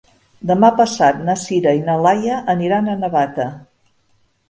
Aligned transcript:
Demà 0.51 0.71
passat 0.79 1.19
na 1.27 1.35
Sira 1.43 1.75
i 1.81 1.85
na 1.91 1.99
Laia 2.07 2.43
aniran 2.57 2.91
a 2.91 2.99
Navata. 3.07 3.51